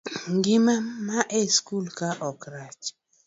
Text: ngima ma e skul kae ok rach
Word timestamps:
ngima 0.35 0.73
ma 1.05 1.19
e 1.39 1.41
skul 1.55 1.85
kae 1.97 2.15
ok 2.29 2.41
rach 2.53 2.85